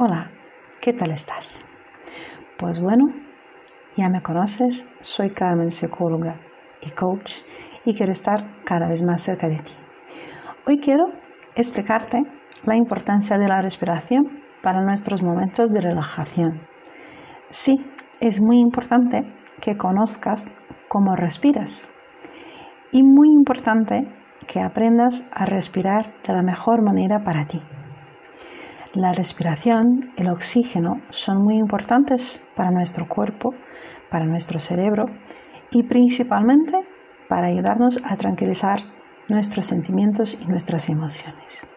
Hola, 0.00 0.30
¿qué 0.80 0.92
tal 0.92 1.10
estás? 1.10 1.66
Pues 2.56 2.80
bueno, 2.80 3.06
ya 3.96 4.08
me 4.08 4.22
conoces, 4.22 4.88
soy 5.00 5.30
Carmen, 5.30 5.72
psicóloga 5.72 6.36
y 6.80 6.92
coach, 6.92 7.42
y 7.84 7.94
quiero 7.94 8.12
estar 8.12 8.62
cada 8.62 8.86
vez 8.86 9.02
más 9.02 9.22
cerca 9.22 9.48
de 9.48 9.56
ti. 9.56 9.72
Hoy 10.68 10.78
quiero 10.78 11.06
explicarte 11.56 12.22
la 12.62 12.76
importancia 12.76 13.38
de 13.38 13.48
la 13.48 13.60
respiración 13.60 14.40
para 14.62 14.82
nuestros 14.82 15.24
momentos 15.24 15.72
de 15.72 15.80
relajación. 15.80 16.60
Sí, 17.50 17.84
es 18.20 18.40
muy 18.40 18.60
importante 18.60 19.24
que 19.60 19.76
conozcas 19.76 20.44
cómo 20.86 21.16
respiras 21.16 21.90
y 22.92 23.02
muy 23.02 23.32
importante 23.32 24.06
que 24.46 24.60
aprendas 24.60 25.28
a 25.32 25.44
respirar 25.44 26.14
de 26.24 26.34
la 26.34 26.42
mejor 26.42 26.82
manera 26.82 27.24
para 27.24 27.46
ti. 27.46 27.60
La 28.94 29.12
respiración, 29.12 30.12
el 30.16 30.30
oxígeno 30.30 31.02
son 31.10 31.42
muy 31.42 31.58
importantes 31.58 32.40
para 32.56 32.70
nuestro 32.70 33.06
cuerpo, 33.06 33.52
para 34.10 34.24
nuestro 34.24 34.60
cerebro 34.60 35.04
y 35.70 35.82
principalmente 35.82 36.72
para 37.28 37.48
ayudarnos 37.48 38.00
a 38.02 38.16
tranquilizar 38.16 38.78
nuestros 39.28 39.66
sentimientos 39.66 40.38
y 40.40 40.46
nuestras 40.46 40.88
emociones. 40.88 41.68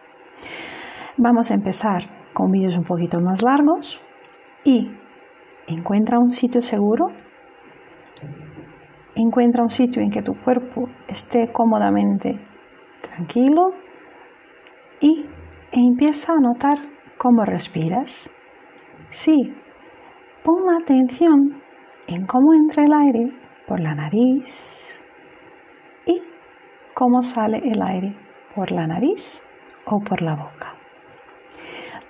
Vamos 1.18 1.50
a 1.50 1.54
empezar 1.54 2.02
con 2.32 2.50
vídeos 2.50 2.78
un 2.78 2.84
poquito 2.84 3.20
más 3.20 3.42
largos 3.42 4.00
y 4.64 4.90
encuentra 5.66 6.18
un 6.18 6.30
sitio 6.30 6.62
seguro, 6.62 7.08
encuentra 9.14 9.62
un 9.62 9.70
sitio 9.70 10.00
en 10.00 10.10
que 10.10 10.22
tu 10.22 10.32
cuerpo 10.34 10.88
esté 11.08 11.52
cómodamente 11.52 12.38
tranquilo 13.02 13.74
y 14.98 15.26
empieza 15.72 16.32
a 16.32 16.40
notar 16.40 16.91
cómo 17.22 17.44
respiras. 17.44 18.28
Sí, 19.08 19.54
pon 20.42 20.74
atención 20.74 21.62
en 22.08 22.26
cómo 22.26 22.52
entra 22.52 22.82
el 22.82 22.92
aire 22.92 23.30
por 23.68 23.78
la 23.78 23.94
nariz 23.94 24.98
y 26.04 26.20
cómo 26.94 27.22
sale 27.22 27.58
el 27.58 27.80
aire 27.80 28.16
por 28.56 28.72
la 28.72 28.88
nariz 28.88 29.40
o 29.84 30.00
por 30.00 30.20
la 30.20 30.34
boca. 30.34 30.74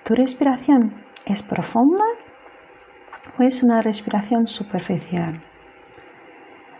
¿Tu 0.03 0.15
respiración 0.15 1.05
es 1.25 1.43
profunda 1.43 2.05
o 3.37 3.43
es 3.43 3.61
una 3.61 3.83
respiración 3.83 4.47
superficial? 4.47 5.43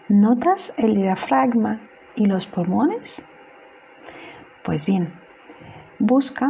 ¿Notas 0.10 0.74
el 0.78 0.96
diafragma 0.96 1.82
y 2.16 2.26
los 2.26 2.48
pulmones? 2.48 3.28
Pues 4.64 4.88
bien, 4.88 5.14
busca 6.00 6.50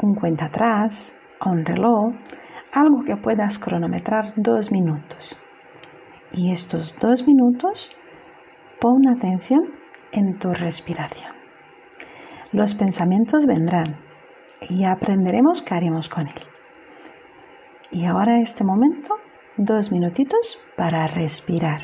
un 0.00 0.14
cuenta 0.14 0.46
atrás 0.46 1.12
un 1.44 1.64
reloj, 1.64 2.14
algo 2.72 3.04
que 3.04 3.16
puedas 3.16 3.58
cronometrar 3.58 4.32
dos 4.36 4.72
minutos. 4.72 5.38
Y 6.32 6.52
estos 6.52 6.98
dos 6.98 7.26
minutos 7.26 7.90
pon 8.80 9.08
atención 9.08 9.60
en 10.12 10.38
tu 10.38 10.52
respiración. 10.52 11.32
Los 12.52 12.74
pensamientos 12.74 13.46
vendrán 13.46 13.96
y 14.68 14.84
aprenderemos 14.84 15.62
qué 15.62 15.74
haremos 15.74 16.08
con 16.08 16.26
él. 16.28 16.42
Y 17.90 18.04
ahora 18.04 18.40
este 18.40 18.64
momento, 18.64 19.14
dos 19.56 19.92
minutitos 19.92 20.58
para 20.76 21.06
respirar. 21.06 21.80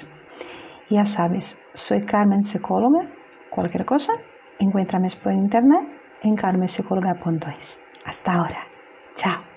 Ya 0.91 1.07
sabes, 1.07 1.59
soy 1.73 2.01
Carmen 2.03 2.43
Psicóloga. 2.43 3.09
Cualquier 3.51 3.85
cosa, 3.85 4.13
encuéntrame 4.59 5.09
por 5.23 5.33
internet 5.33 5.89
en 6.23 6.37
carmenpsicóloga.es. 6.37 7.82
Hasta 8.05 8.33
ahora. 8.35 8.73
Chao. 9.15 9.52